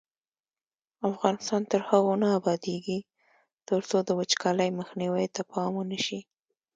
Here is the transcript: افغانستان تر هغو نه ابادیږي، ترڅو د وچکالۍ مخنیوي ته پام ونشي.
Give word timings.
افغانستان 1.09 1.61
تر 1.71 1.81
هغو 1.89 2.13
نه 2.21 2.27
ابادیږي، 2.39 2.99
ترڅو 3.69 3.97
د 4.03 4.09
وچکالۍ 4.19 4.69
مخنیوي 4.79 5.27
ته 5.35 5.41
پام 5.51 5.71
ونشي. 5.77 6.19